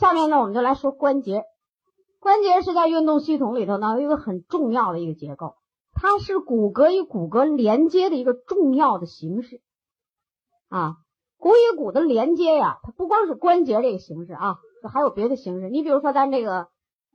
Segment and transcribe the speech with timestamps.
[0.00, 1.44] 下面呢，我们就来说关节。
[2.20, 5.56] 关节是在运动系统里头呢，一个很重要的一个结构，
[5.92, 9.60] 它是骨骼与骨骼连接的一个重要的形式。
[10.70, 10.94] 啊，
[11.36, 14.56] 骨与骨的连接呀，它不光是关节这个形式啊，
[14.90, 15.68] 还有别的形式。
[15.68, 16.68] 你比如说咱这个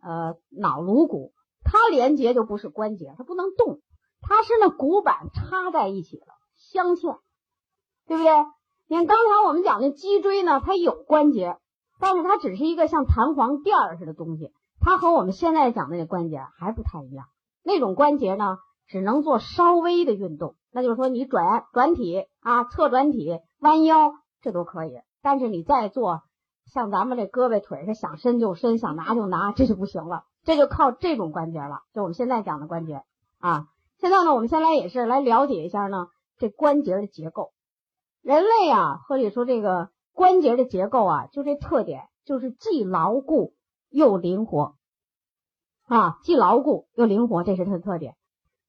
[0.03, 1.33] 呃脑颅骨，
[1.63, 3.79] 它连接就不是关节，它不能动，
[4.21, 7.17] 它是那骨板插在一起了镶嵌，
[8.05, 8.31] 对不对？
[8.87, 11.57] 你看刚才我们讲的脊椎呢，它有关节，
[11.99, 14.51] 但是它只是一个像弹簧垫儿似的东西。
[14.79, 17.25] 它和我们现在讲的那关节还不太一样，
[17.63, 26.21] 那种关节呢，只能做稍微的运动，那就是说你转转体啊、侧转体、弯腰这都可以，但是你再做
[26.65, 33.01] 像咱们这胳膊腿是想伸就伸、想拿就拿，这就不行了，这就靠这种关节了，就我们现在讲的关节
[33.39, 33.67] 啊。
[33.97, 37.53] 现在呢，我们先来也是来了解一下呢这关节的结构。
[38.21, 43.53] 人类啊，或者说这个关节的结构啊，就这特点，就是既牢固。
[43.91, 44.73] 又灵活
[45.87, 48.17] 啊，既牢固又灵活，这是它的特点。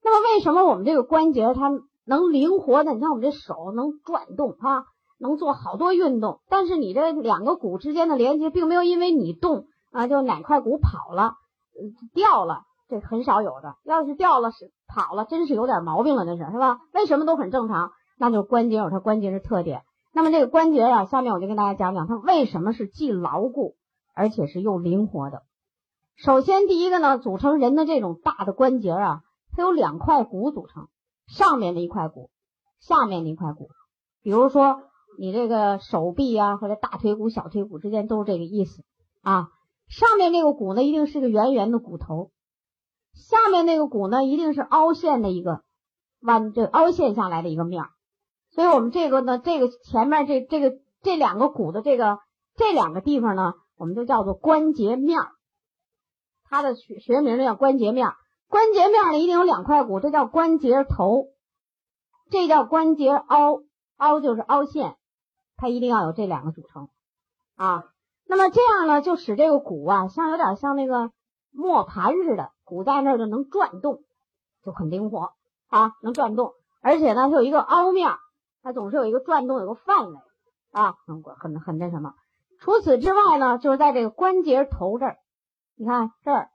[0.05, 1.73] 那么，为什么我们这个关节它
[2.05, 2.93] 能灵活呢？
[2.93, 4.85] 你看我们这手能转动啊，
[5.19, 11.35] 能做好多运动，但是你这两个骨之间的连接并没有因为你动啊，就哪块骨跑了、
[12.15, 13.75] 掉了，这很少有的。
[13.83, 16.79] 要是掉了是跑了，真是有点毛病了，那是是吧？
[16.93, 17.91] 为什么都很正常？
[18.17, 19.83] 那就关节有它关节的特点。
[20.17, 23.77] 那么这个关节啊，下面我就跟大家讲讲它为什么是既牢固。
[24.19, 25.43] 而且是又灵活的。
[26.17, 29.21] 首先，第一个呢，组成人的这种大的关节啊，
[29.55, 30.89] 它有两块骨组成，
[31.27, 32.31] 上面的一块骨，
[32.81, 33.69] 下面的一块骨。
[34.23, 34.85] 比如说，
[35.19, 38.85] 你这个手臂啊，或者大腿骨、小腿骨之间都是这个意思
[39.21, 39.51] 啊。
[39.87, 42.31] 上面那个骨呢，一定是个圆圆的骨头；
[43.13, 45.61] 下面那个骨呢，一定是凹陷的一个
[46.23, 47.91] 弯，这凹陷下来的一个面儿。
[48.57, 52.19] 所以我们这个呢，这个前面这这个这两个骨的这个
[52.57, 53.55] 这两个地方呢。
[53.79, 55.21] 我们就叫做关节面，
[56.49, 58.09] 它的学学名叫关节面。
[58.49, 61.27] 关节面呢一定有两块骨，这叫关节头，
[62.31, 63.61] 这叫关节凹，
[63.99, 64.97] 凹就是凹陷，
[65.59, 66.89] 它一定要有这两个组成
[67.55, 67.85] 啊。
[68.27, 71.11] 那么这样呢，就使这个骨啊，像有点像那个
[71.51, 74.05] 磨盘似的，骨在那儿就能转动，
[74.65, 75.35] 就很灵活
[75.69, 78.09] 啊，能转动，而且呢，它有一个凹面，
[78.67, 80.19] 它总是有一个转动，有个范围
[80.73, 82.15] 啊，很很很那什么。
[82.59, 85.19] 除此之外呢，就是在这个关节头这儿，
[85.77, 86.51] 你看这儿，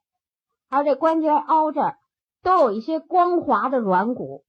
[0.69, 1.95] 还有这关节凹这儿，
[2.43, 4.43] 都有一些光滑的软骨，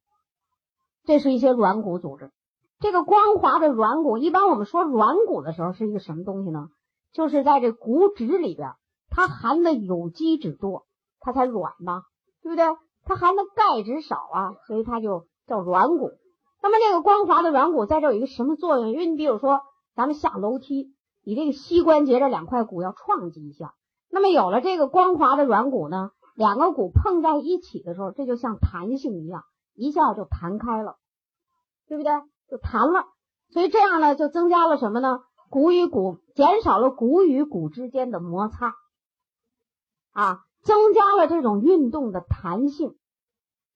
[1.05, 2.33] 这是一些软骨组织。
[2.81, 6.67] 这个光滑的软骨，一般我们说软骨的时候是一个什么东西呢？
[7.13, 8.73] 就是在这骨质里边，
[9.09, 10.85] 它含的有机质多，
[11.21, 12.03] 它才软嘛，
[12.43, 12.65] 对不对？
[13.05, 16.11] 它含的钙质少啊，所以它就叫软骨。
[16.63, 18.91] 那么这个光滑的软骨在这有一个什么作用？
[18.91, 19.61] 因为你比如说
[19.95, 20.95] 咱们下楼梯。
[21.25, 23.75] 你这个膝关节这两块骨要撞击一下，
[24.11, 29.45] 那么有了这个光滑的软骨呢，两个骨碰在一起的时候，这就像弹性一样，
[29.77, 30.97] 一下就弹开了，
[31.87, 32.11] 对不对？
[32.51, 33.05] 就弹了。
[33.53, 35.21] 所以这样呢，就增加了什么呢？
[35.49, 38.75] 骨与骨减少了骨与骨之间的摩擦，
[40.11, 42.97] 啊，增加了这种运动的弹性，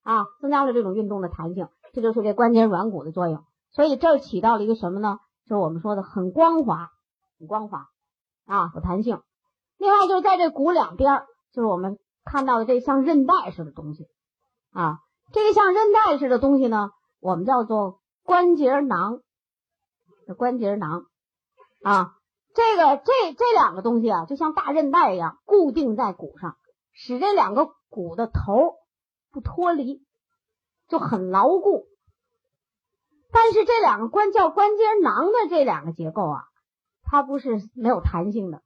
[0.03, 3.43] 啊，增加了这种运动的弹性，这就是这关节软骨的作用。
[3.71, 5.19] 所以这起到了一个什么呢？
[5.47, 6.91] 就是我们说的很光滑。
[7.39, 7.89] 很光滑
[8.47, 9.21] 啊，有弹性。
[9.79, 14.07] 另外就是在这骨两边，就是我们看到的这像韧带似的东西
[14.73, 15.01] 啊。
[15.33, 16.91] 这个像韧带似的东西呢，
[17.21, 19.21] 我们叫做关节囊。
[20.39, 21.05] 关节囊
[21.83, 22.15] 啊，
[22.55, 26.57] 这个这这两个东西啊，就像大韧带一样，固定在骨上，
[26.95, 28.77] 使这两个骨的头
[29.31, 30.06] 不脱离，
[30.89, 31.87] 就很牢固。
[33.33, 36.45] 但是这两个关叫关节囊的这两个结构啊。
[37.09, 38.63] 它不是没有弹性的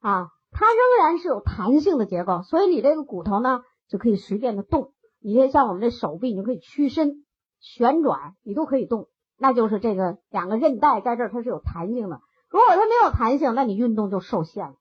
[0.00, 4.94] 啊，它仍然是有弹性的结构，所以你这个骨头呢就可以随便的动。
[5.20, 7.26] 你这像我们这手臂，你可以屈伸、
[7.60, 9.10] 旋转，你都可以动。
[9.36, 12.22] 那就是这个两个韧带在这儿，它是有弹性的。
[12.48, 14.74] 如果它没有弹性，那你运动就受限了，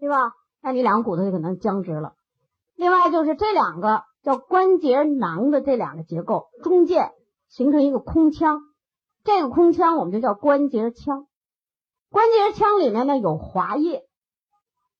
[0.00, 0.32] 对吧？
[0.62, 2.14] 那你两个骨头就可能僵直了。
[2.76, 7.12] 另外就是这两个叫关节囊的这两个结构中间
[7.46, 8.60] 形成一个空腔，
[9.22, 11.28] 这个空腔我们就叫关节腔。
[12.10, 14.02] 关节腔里面呢有滑液，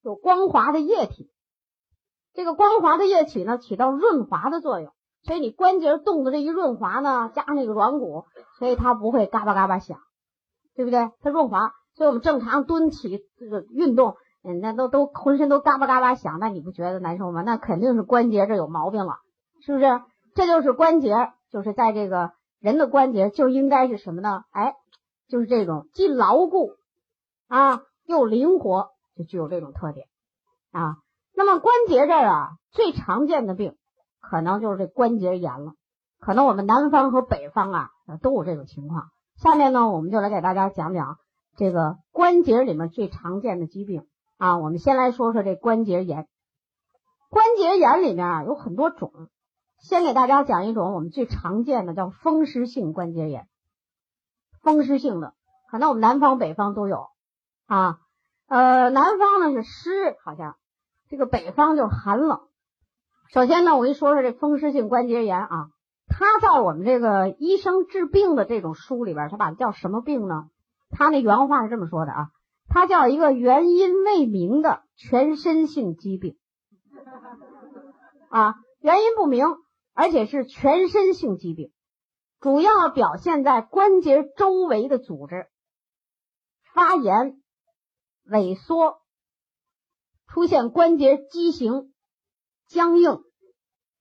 [0.01, 1.29] 有光滑的液体。
[2.35, 4.93] 这个光滑的液体呢起到润滑的作用，
[5.25, 8.27] 所以你关节动的这一润滑呢，加上那个软骨，
[8.61, 9.99] 所以它不会嘎巴嘎巴响，
[10.77, 11.11] 对不对？
[11.21, 14.15] 它润滑，所以我们正常蹲起这个运动，
[14.47, 17.43] 嗯，那都都浑身都嘎巴嘎巴响，那你不觉得难受吗？
[17.43, 19.17] 那肯定是关节这有毛病了，
[19.61, 20.01] 是不是？
[20.37, 24.45] 这就是关节，就是在这个人的关节就应该是什么呢？
[24.51, 24.75] 哎，
[25.29, 26.71] 就是这种既牢固。
[27.49, 30.09] 啊，又灵活，就具有这种特点
[30.73, 30.97] 啊。
[31.33, 33.77] 那么关节这儿啊，最常见的病
[34.21, 35.75] 可能就是这关节炎了。
[36.19, 37.91] 可能我们南方和北方啊
[38.21, 39.11] 都有这种情况。
[39.37, 41.19] 下面呢，我们就来给大家讲讲
[41.57, 44.07] 这个关节里面最常见的疾病
[44.39, 44.59] 啊。
[44.59, 46.29] 我们先来说说这关节炎。
[47.31, 49.13] 关节炎里面啊有很多种，
[49.79, 53.49] 先给大家讲一种我们最常见的，叫风湿性关节炎。
[54.63, 55.35] 风湿性的，
[55.71, 57.09] 可能我们南方北方都有
[57.67, 57.99] 啊。
[58.49, 60.57] 呃，南方呢是湿，好像
[61.09, 62.41] 这个北方就寒冷。
[63.33, 65.69] 首先呢，我跟你说说这风湿性关节炎啊。
[66.09, 70.49] 他在我们这个医生治病的这种书里边，他把它叫什么病呢？
[70.91, 72.29] 他那原话是这么说的啊，
[72.77, 76.37] 它叫一个原因未明的全身性疾病
[78.29, 79.47] 啊，原因不明，
[79.95, 81.73] 而且是全身性疾病，
[82.39, 85.47] 主要表现在关节周围的组织
[86.75, 87.41] 发炎、
[88.29, 88.99] 萎缩，
[90.27, 91.95] 出现关节畸形、
[92.67, 93.23] 僵硬，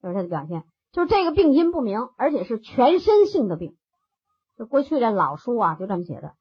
[0.02, 0.66] 就是它的表现。
[0.92, 3.78] 就这个病因不明，而且是全身性的病。
[4.58, 6.36] 就过去这老书啊，就这么写的。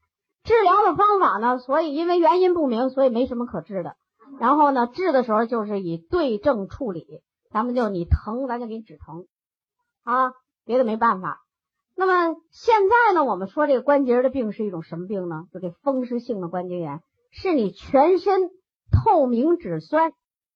[0.45, 3.97] 治疗的方法呢，所以因为原因不明，所以没什么可治的。
[4.39, 7.21] 然后呢，治的时候就是以对症处理，
[7.51, 9.25] 咱们就你疼，咱就给你止疼
[10.03, 10.33] 啊，
[10.63, 11.41] 别的没办法。
[11.95, 15.47] 那么现在呢，我们说这个关节的病是一种什么病呢？
[15.51, 17.01] 就这风湿性的关节炎，
[17.31, 18.49] 是你全身
[18.91, 20.13] 透明质酸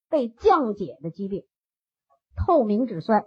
[0.10, 1.46] 被降解的疾病。
[2.36, 3.26] 透明质酸。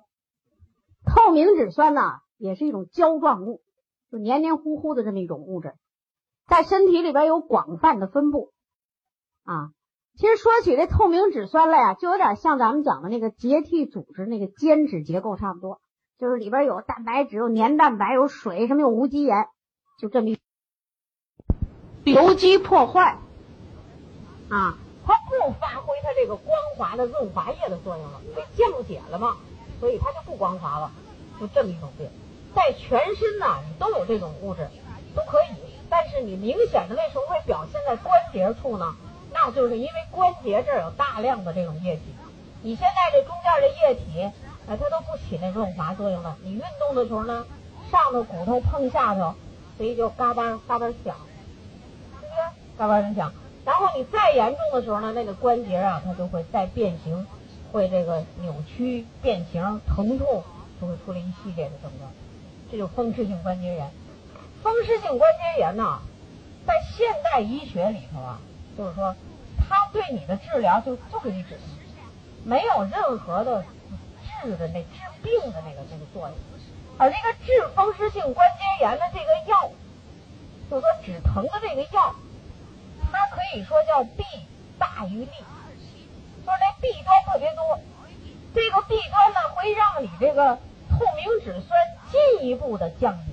[1.05, 3.63] 透明质酸呢，也是一种胶状物，
[4.11, 5.75] 就黏黏糊糊的这么一种物质，
[6.53, 8.53] 在身体里边有广泛的分布
[9.43, 9.71] 啊。
[10.19, 15.81] 其实说起这透明质酸来呀，就有点像咱们讲的那个结缔组织那个间质结构差不多，
[16.19, 19.47] 就是里边有蛋白质、有粘蛋白、有水，什么有无机盐，
[19.99, 20.39] 就这么一
[22.05, 23.17] 油基破坏
[24.51, 24.77] 啊，
[25.07, 29.39] 它不发挥它这个光滑的润滑液的作用了，被降解了嘛。
[29.81, 30.93] 所以它就不光滑了，
[31.41, 32.07] 就这么一种病，
[32.55, 34.69] 在全身呐，都有这种物质，
[35.17, 35.72] 都可以。
[35.93, 38.97] 但是你明显的为什么会表现在关节处呢？
[39.31, 42.03] 那就是因为关节这儿有大量的这种液体，
[42.63, 44.33] 你现在这中间的液体，
[44.67, 46.39] 哎，它都不起那润滑作用了。
[46.43, 47.45] 你运动的时候呢，
[47.91, 49.35] 上头骨头碰下头，
[49.77, 51.15] 所以就嘎巴嘎巴响，
[52.15, 52.79] 是不是？
[52.79, 53.31] 嘎巴响。
[53.67, 57.27] 然后你再严重的时候呢，那个关节啊，它就会再变形。
[57.71, 60.43] 会这个扭曲变形、疼痛，
[60.79, 62.11] 就会出了一系列的症状，
[62.71, 63.91] 这就风湿性关节炎。
[64.63, 66.01] 风湿性关节炎呢，
[66.67, 68.39] 在现代医学里头啊，
[68.79, 69.15] 就是说，
[69.69, 71.59] 它对你的治疗就就给你治，
[72.45, 73.65] 没有任何的
[74.41, 74.89] 治的那治
[75.23, 76.37] 病的那个那个作用。
[76.99, 79.71] 而这个治风湿性关节炎的这个药，
[80.71, 82.15] 就是说止疼的这个药，
[83.11, 84.23] 它可以说叫弊
[84.79, 85.31] 大于利。
[86.45, 87.81] 说那弊端特别多，
[88.55, 90.57] 这个弊端呢会让你这个
[90.91, 91.71] 透明质酸
[92.11, 93.32] 进一步的降低，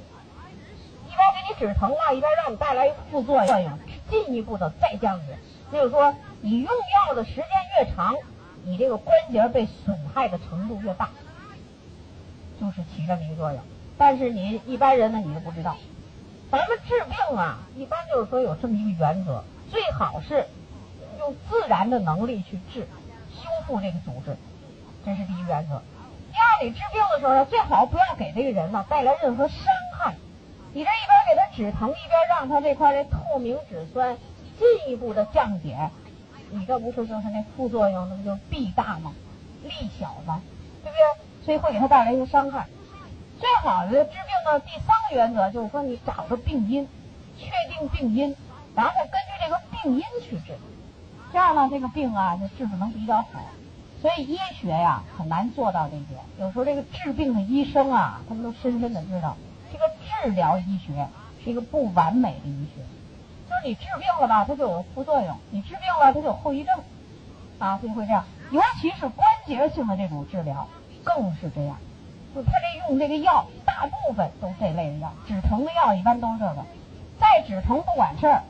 [1.19, 3.79] 一边给你止疼了，一边让你带来副作用，
[4.09, 5.37] 进一步的再降解。
[5.71, 6.71] 就是说，你用
[7.07, 7.45] 药的时间
[7.79, 8.15] 越长，
[8.63, 11.09] 你这个关节被损害的程度越大，
[12.59, 13.59] 就是起这么一个作用。
[13.97, 15.75] 但是你一般人呢，你就不知道。
[16.49, 20.47] 咱们治病啊，一般就是说有这么一个原则，最好是
[21.19, 22.87] 用自然的能力去治。
[23.31, 24.35] 修复这个组织，
[25.05, 25.81] 这是第一原则。
[26.31, 29.57] 第二，你治病的时候呢，最好不要给这个人呢带来任何伤。
[30.71, 34.17] 你这一边给他止疼，一边让他这块这透明质酸
[34.57, 35.89] 进一步的降解，
[36.51, 39.13] 你这不是就是那副作用，那不就弊大吗？
[39.63, 40.41] 利小吗？
[40.83, 41.45] 对不对？
[41.45, 42.67] 所以会给他带来一些伤害。
[43.39, 44.13] 最好的治病
[44.45, 46.87] 呢，第三个原则就是说，你找个病因，
[47.37, 48.35] 确定病因，
[48.75, 50.57] 然后根据这个病因去治，
[51.31, 53.27] 这样呢，这个病啊就治的能比较好。
[54.01, 59.35] 所以医学呀很难做到这些，有时候这个治病的医生啊，他们都深深的知道，
[59.71, 59.85] 这个
[60.23, 61.07] 治疗医学
[61.43, 62.81] 是一个不完美的医学，
[63.49, 66.75] 就是你治病了吧，它就有副作用；你治病了，它就有后遗症，
[67.59, 68.23] 啊，就会这样。
[68.51, 70.67] 尤其是关节性的这种治疗，
[71.03, 71.77] 更是这样。
[72.35, 76.65] 就他这用这个药，大部分都这类的药，止疼的药一般都是这个。
[77.19, 78.43] 再止疼不管事儿，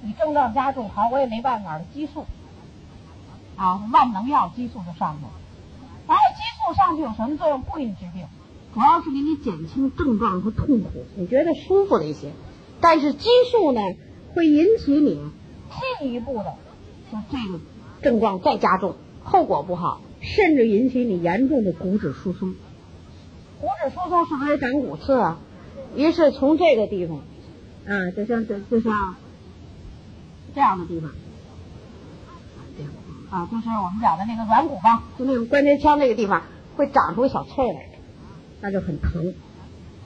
[0.00, 2.26] 你症状加重，好，我也没办法了，激素。
[3.56, 5.30] 啊，万能药激素就上去了，
[6.06, 7.62] 然后激素上去有什么作用？
[7.62, 8.26] 不给你治病，
[8.76, 12.32] 主要是给你减轻症状和痛苦，你觉得舒服了一些。
[12.78, 13.80] 但是激素呢，
[14.34, 15.18] 会引起你
[15.98, 16.44] 进一步的，
[17.10, 17.58] 就这个
[18.02, 22.54] 症状再加重，后果不好，甚至引起你严重的骨质疏松。
[23.62, 25.38] 骨质疏松是不是长骨刺啊？
[25.96, 27.20] 于是从这个地方，
[27.86, 29.16] 啊，就像这就像
[30.54, 31.10] 这样的地方。
[33.30, 36.42] 啊，就是我们讲的那个软骨吧，就那种关节腔那个地方
[36.76, 37.88] 会长出小刺来，
[38.60, 39.34] 那就很疼，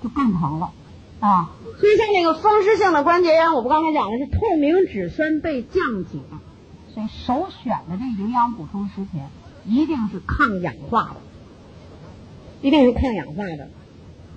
[0.03, 0.73] 就更疼了
[1.21, 1.51] 啊。
[1.79, 6.19] 所以像那个风湿性的关节炎，我不刚才讲的是透明质酸被降解，
[6.93, 9.21] 所以首选的这个营养补充食品
[9.67, 11.17] 一定是抗氧化的，
[12.61, 13.71] 一定是抗氧化的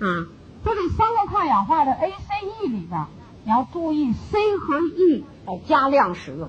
[0.06, 0.26] 啊。
[0.64, 2.16] 这三个抗氧化的 A、C、
[2.64, 3.06] E 里边，
[3.44, 6.48] 你要注意 C 和 E 要加量使用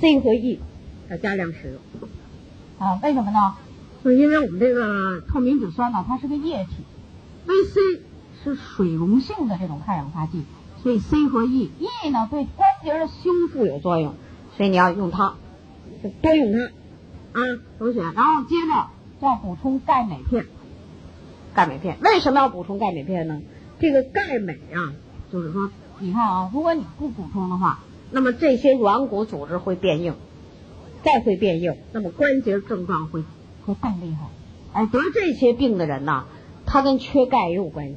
[0.00, 0.60] ，C 和 E
[1.08, 1.80] 要加量使用
[2.78, 3.00] 啊？
[3.02, 3.56] 为什么呢？
[4.02, 6.84] 是因为我们这个透明质酸呢，它是个液体
[7.46, 8.00] ，VC
[8.42, 10.44] 是水溶性的这种抗氧化剂，
[10.82, 14.14] 所以 C 和 E，E 呢对关节的修复有作用，
[14.56, 15.34] 所以你要用它，
[16.02, 17.42] 就多用它啊，
[17.78, 18.02] 首选。
[18.14, 18.86] 然后接着
[19.20, 20.46] 就要补充钙镁片。
[21.52, 23.42] 钙镁片为什么要补充钙镁片呢？
[23.80, 24.94] 这个钙镁啊，
[25.32, 27.80] 就是说，你看啊，如果你不补充的话，
[28.10, 30.14] 那么这些软骨组织会变硬，
[31.02, 33.24] 再会变硬，那么关节症状会
[33.64, 34.26] 会更厉害。
[34.72, 36.24] 而得这些病的人呢，
[36.66, 37.96] 他跟缺钙也有关系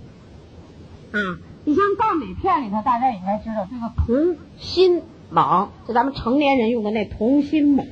[1.11, 1.19] 啊。
[1.65, 7.87] 你像钙镁片里头，大家也应该知道，这个铜、锌、锰，就咱们成年人用的那铜、锌、锰，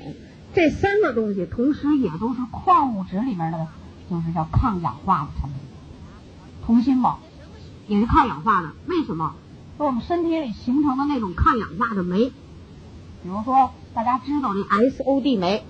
[0.54, 3.68] 这三个东西，同时也都是矿物质里面的。
[4.10, 5.58] 就是叫抗氧化的产品，
[6.66, 7.16] 铜锌锰
[7.88, 8.74] 也是抗氧化的。
[8.88, 9.36] 为什么？
[9.78, 12.26] 说我们身体里形成的那种抗氧化的酶，
[13.24, 15.64] 比如说大家知道那 SOD 酶，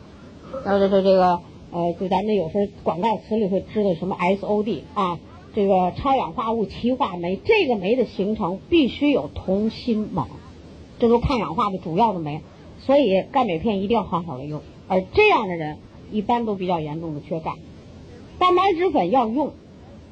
[0.66, 1.42] 呃，这这这个
[1.72, 5.20] 呃，就咱们有时候广告词里会知道什么 SOD 啊，
[5.56, 10.26] 这个超氧化物歧化酶，这个酶的形成必须有铜锌锰，
[11.00, 12.42] 这都抗氧化的主要的酶，
[12.80, 14.62] 所以钙镁片一定要好好的用。
[14.88, 15.78] 而这样的人
[16.12, 17.54] 一般都比较严重的缺钙。
[18.38, 19.54] 蛋白质粉要用，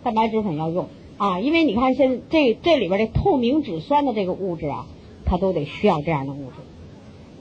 [0.04, 0.88] 蛋白质粉要用
[1.18, 4.88] 啊，因为你看现这这里边这透明质酸的这个物质啊，
[5.26, 6.54] 它都得需要这样的物质。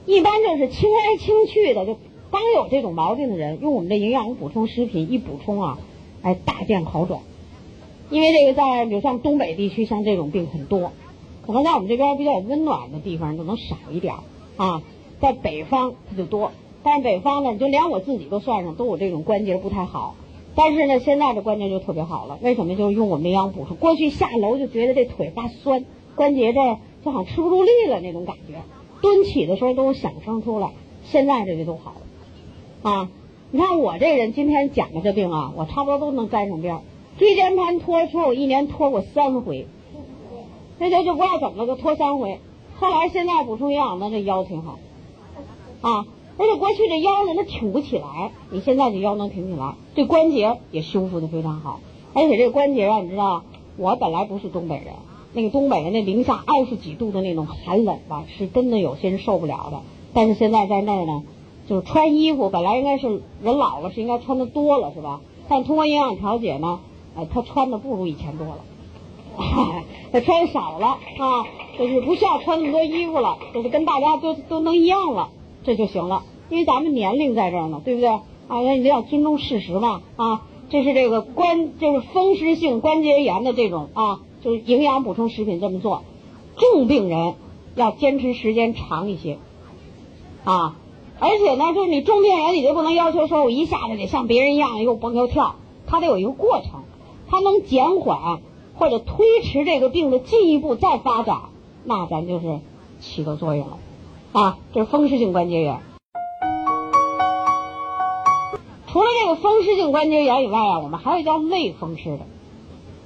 [0.05, 1.97] 一般就是轻来轻去的，就
[2.31, 5.79] 刚有这种毛病的人，用我们的营养补充食品一补充啊，
[6.21, 7.21] 哎，大见好转。
[8.09, 10.91] 因为这个在比如像东北地区，像这种病很多，
[11.45, 14.15] 可能在我们这边比较温暖的地方就能少一点
[14.57, 14.81] 啊，
[15.19, 16.51] 在北方它就多，
[16.83, 20.15] 但是北方呢，就连我自己都算上，都有这种关节不太好。
[20.55, 22.75] 但是呢，现在这关节就特别好了，为什么？
[22.75, 23.77] 就是用我们营养补充。
[23.77, 26.59] 过去下楼就觉得这腿发酸，关节这
[27.03, 28.55] 就好像吃不住力了那种感觉，
[29.01, 30.71] 蹲起的时候都有响声出来。
[31.05, 32.01] 现在这就都好了，
[32.81, 33.09] 啊！
[33.51, 36.79] 你看我这人今天讲的这病啊，我差不多都能沾上边。
[37.17, 39.67] 椎间盘脱出，我一年脱过三回，
[40.77, 42.39] 那就就不知道怎么了，就脱三回。
[42.79, 44.79] 后来现在补充营养呢，这腰挺好，
[45.81, 46.05] 啊。
[46.37, 48.31] 而且过去这腰呢，它挺不起来。
[48.49, 51.81] 你现在这腰能挺起来，这关节也修复的非常好。
[52.13, 53.43] 而且这关节啊，你知道，
[53.75, 54.93] 我本来不是东北人，
[55.33, 59.81] 那个东北人那零下二十几度的那种寒冷吧，是真的有些人受不了的。
[60.13, 61.23] 但是现在在那儿呢，
[61.69, 65.21] 就是穿衣服本来应该是人老了是应该穿的多了是吧？
[65.47, 66.79] 但通过营养调节呢，
[67.15, 68.57] 呃，他穿的不如以前多了，
[70.11, 70.87] 他穿少了
[71.19, 71.45] 啊，
[71.77, 75.29] 就是不需要穿那么多衣服了，就是跟大家都都能一样了。
[75.63, 78.09] 这就行了，因为咱们年龄在这儿呢，对不对？
[78.09, 86.01] 啊，那你得要尊重事实嘛，啊，这是这个关，就是风湿性关节炎的这种啊，就是营养补充食品这么做，
[86.55, 87.35] 重病人
[87.75, 89.37] 要坚持时间长一些，
[90.43, 90.77] 啊，
[91.19, 96.83] 而且呢，就是你重病人你就不能要求说我一下子得像别人一样又蹦又跳，它得有一个过程，
[97.29, 98.39] 它能减缓
[98.75, 101.49] 或者推迟这个病的进一步再发展，
[101.83, 102.59] 那咱就是
[103.01, 103.77] 起到作用了。
[104.31, 105.81] 啊，这是风湿性关节炎。
[108.87, 112.19] 除了这个风湿性关节炎以外啊，我们还有叫类风湿的。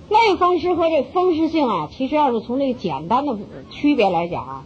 [0.10, 3.36] 类风湿和这风湿性啊，其实要是从这个简单的
[3.72, 4.64] 区别来讲啊，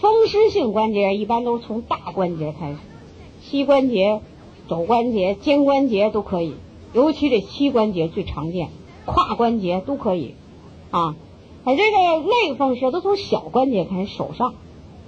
[0.00, 2.76] 风湿性关节炎一般都是从大关节开始，
[3.50, 4.20] 膝关节、
[4.68, 6.54] 肘关节、肩关节都可以，
[6.92, 8.68] 尤其这膝关节最常见，
[9.06, 10.36] 胯关节都可以
[10.92, 11.16] 啊。
[11.64, 14.54] 而这个类风湿都从小关节开始，手上。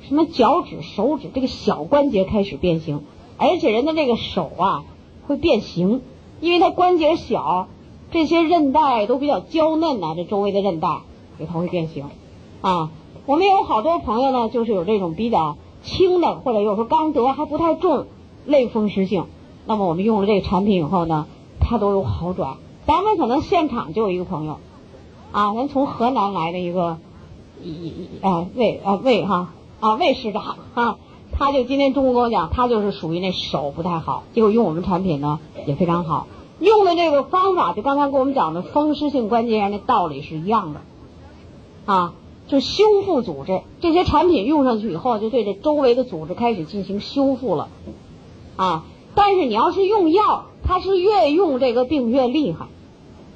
[0.08, 3.04] 什么脚趾、手指这个小关节开始变形，
[3.38, 4.84] 而且人的这个手啊
[5.28, 6.02] 会变形，
[6.40, 7.68] 因为它关节小，
[8.11, 11.02] 这些韧带都比较娇嫩呐，这周围的韧带
[11.38, 12.06] 也它会变形
[12.62, 12.90] 啊。
[13.26, 18.06] 我们有好多朋友呢，就是有这种比较轻的，或者有时候刚得还不太重
[18.46, 19.26] 类风湿性，
[19.66, 21.26] 那么我们用了这个产品以后呢，
[21.61, 22.56] 它都有好转。
[22.87, 24.58] 咱们可能现场就有一个朋友
[25.32, 26.99] 啊，咱从河南来的一个
[27.62, 29.52] 一一啊魏啊魏哈。
[29.80, 30.99] 啊，魏市长啊，
[31.32, 36.28] 他就今天中午跟我讲，他就是属于那手不太好，结果用我们产品呢也非常好，
[36.61, 40.80] 用的这个方法就刚才跟我们讲的风湿性关节炎的道理是一样的，
[41.84, 42.14] 啊，
[42.46, 47.68] 就修复组织，这些产品用上去以后，就对这周围的组织开始进行修复了，
[48.56, 48.85] 啊。
[49.14, 52.66] 但是你要是用药，他是越用这个病越厉害。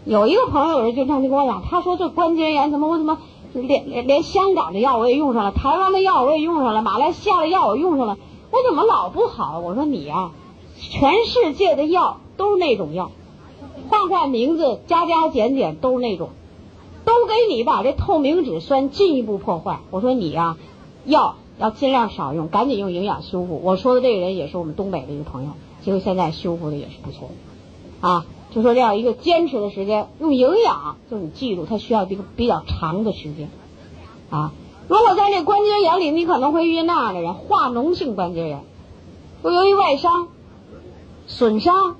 [0.05, 3.19] 有一个朋友有人经常就跟我讲，他说这关节炎怎么我怎么
[3.53, 8.17] 连连连香港的药我也用上了，台湾的药我也用上了，马来西亚的药我用上了，
[8.51, 9.59] 我怎么老不好？
[9.59, 10.31] 我说你呀，
[10.79, 13.11] 全世界的药都是那种药，
[13.89, 16.31] 换换名字，加加减减都是那种，
[17.05, 19.81] 都给你把这透明质酸进一步破坏。
[19.91, 20.57] 我说你呀，
[21.05, 23.61] 药要尽量少用，赶紧用营养修复。
[23.63, 25.51] 我说的这个人也是我们东北的一个朋友，
[25.83, 27.31] 结果现在修复的也是不错，
[28.01, 28.27] 啊。
[28.49, 33.51] 就说这样一个坚持的时间，用营养，就你记住，它需要一个比较长的时间，
[34.31, 34.53] 啊，
[34.89, 38.63] 如果在这关节炎里，你可能会遇见那样的人，化脓性关节炎，
[39.43, 40.29] 就由于外伤、
[41.27, 41.97] 损伤、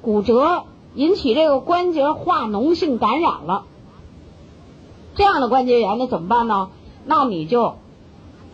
[0.00, 3.64] 骨折引起这个关节化脓性感染了，
[5.16, 6.68] 这样的关节炎那怎么办呢？
[7.04, 7.76] 那你就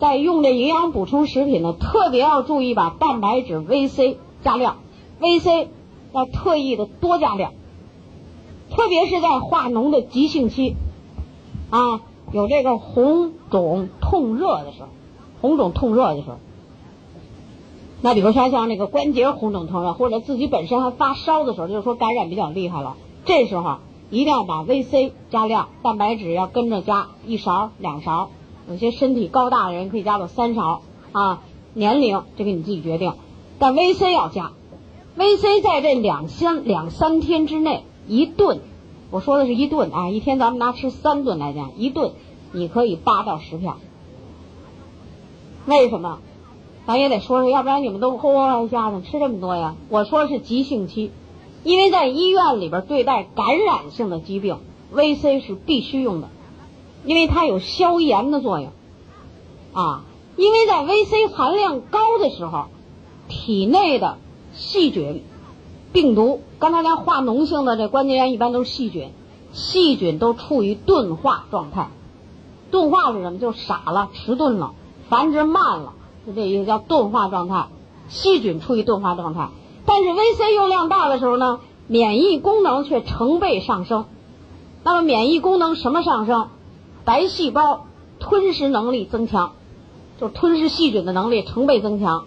[0.03, 4.79] 在用这营养补充食品呢，特别要注意把蛋白质 VC 加量
[5.21, 5.67] ，VC。
[6.13, 7.53] 要特意的多加量，
[8.69, 10.75] 特别是在化脓的急性期，
[11.71, 14.89] 啊，有这个红肿痛热的时候，
[15.41, 16.35] 红肿痛热的时候，
[18.01, 22.95] 那比如说像那个关节红肿痛热，或者自己本身还发烧的时候，就是说感染比较厉害了，
[23.25, 23.77] 这时候
[24.11, 28.29] 一定要把 VC 加量，蛋白质要跟着加一勺两勺，
[28.69, 31.41] 有些身体高大的人可以加到三勺啊，
[31.73, 33.13] 年龄这个你自己决定，
[33.59, 34.51] 但 VC 要加。
[35.17, 38.61] VC 在这两三两三天之内一顿，
[39.11, 42.13] 我说的是一顿啊，一天咱们拿吃三顿来讲，一顿
[42.51, 43.73] 你可以八到十片。
[45.65, 46.19] 为什么？
[46.85, 49.75] 咱也得说说，要不然你们都哗一下子吃这么多呀？
[49.87, 51.11] 我说是急性期，
[51.63, 54.57] 因为在医院里边对待感染性的疾病
[54.93, 56.27] ，VC 是必须用的，
[57.05, 58.71] 因为它有消炎的作用
[59.73, 60.03] 啊。
[60.35, 62.65] 因为在 VC 含量高的时候，
[63.29, 64.17] 体内的
[64.53, 65.23] 细菌、
[65.91, 69.11] 病毒，刚才咱化脓性的这关节炎一般都是细菌，
[69.51, 71.89] 细菌都处于钝化状态。
[72.71, 73.37] 钝化是什么？
[73.37, 74.73] 就傻了、迟钝了、
[75.07, 75.93] 繁殖慢了，
[76.25, 77.67] 就这意思叫钝化状态。
[78.09, 79.49] 细菌处于钝化状态，
[79.85, 84.05] 但是 VC 用量大的时候呢，免疫功能却成倍上升。
[84.83, 86.47] 那么免疫功能什么上升？
[87.05, 87.85] 白细胞
[88.19, 89.53] 吞食能力增强，
[90.19, 92.25] 就吞噬细菌的能力成倍增强。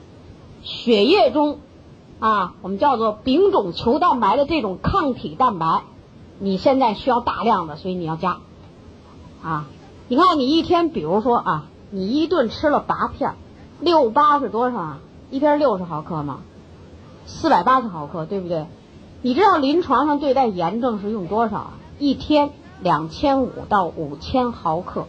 [0.62, 1.60] 血液中
[2.18, 5.82] 啊，我们叫做丙种球蛋白的这种抗体蛋白，
[6.38, 8.38] 你现在需要大量的，所以你要加。
[9.42, 9.66] 啊，
[10.08, 13.34] 你看你一天，比如说啊，你一顿吃了八片，
[13.80, 14.98] 六八是多少啊？
[15.30, 16.40] 一片六十毫克吗？
[17.26, 18.66] 四百八十毫克，对不对？
[19.22, 21.72] 你知道临床上对待炎症是用多少啊？
[21.98, 25.06] 一天两千五到五千毫克。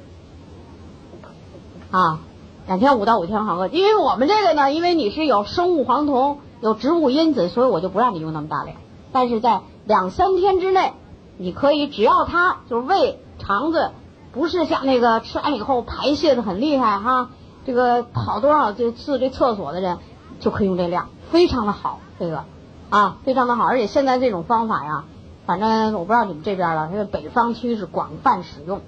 [1.91, 2.19] 啊，
[2.67, 6.39] 两千五到五千毫克，因为我们这个呢，因为你是有生物黄酮。
[6.59, 8.77] 有植物因子，所以我就不让你用那么大量。
[9.11, 10.93] 但是在两三天之内，
[11.37, 13.91] 你可以只要它就是胃肠子
[14.31, 17.29] 不是像那个吃完以后排泄的很厉害哈，
[17.63, 19.99] 这个跑多少次这厕所的人
[20.39, 22.45] 就可以用这量，非常的好，这个
[22.89, 23.65] 啊非常的好。
[23.65, 25.03] 而且现在这种方法呀，
[25.47, 28.81] 反正我不知道你们这边了，因为北方区是广泛使用，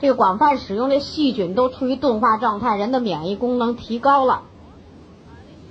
[0.00, 4.40] 这个广泛使用这细菌都处于钝化状态，人的免疫功能提高了。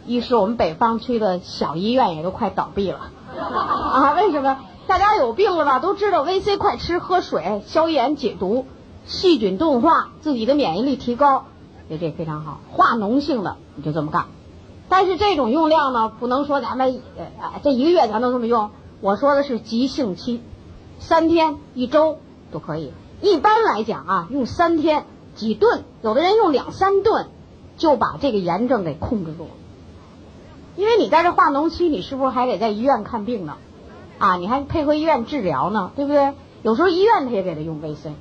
[0.06, 4.14] 一是我们北方区的小医院也都快倒闭了啊！
[4.14, 4.60] 为什么？
[4.86, 5.80] 大家有病了吧？
[5.80, 8.68] 都知道 VC 快吃，喝水消炎解毒，
[9.06, 11.46] 细菌钝化，自己的免疫力提高，
[11.88, 12.60] 所以这非常好。
[12.72, 14.26] 化脓性的你就这么干，
[14.88, 17.26] 但是这种用量呢，不能说咱们呃
[17.64, 18.70] 这一个月咱都这么用。
[19.02, 20.42] 我说的是急性期，
[21.00, 22.18] 三天一周
[22.52, 22.92] 都可以。
[23.22, 27.28] 一般来讲啊，用三天几顿，有的人用两三顿
[27.78, 29.50] 就把这个炎症给控制住了。
[30.76, 33.58] 因为你在这化脓期，你是不是还得在医院看病呢？
[34.18, 36.34] 啊，你还配合医院治疗呢，对不对？
[36.62, 38.12] 有时候医院他也给他用 VC，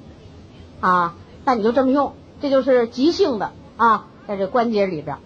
[0.81, 5.19] 啊，那你就这么用，这就是急性的啊，在这关节里边。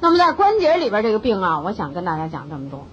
[0.00, 2.86] 那么在关节里边这个病啊，我想跟大家讲这么多。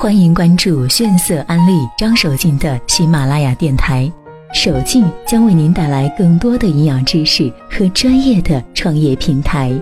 [0.00, 4.08] 欢迎关注炫色安利张守敬的喜马拉雅电台。
[4.54, 9.72] 守敬将为您带来更多的营养知识和专业的创业平台。